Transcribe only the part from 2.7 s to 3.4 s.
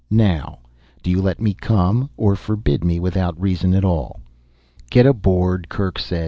me without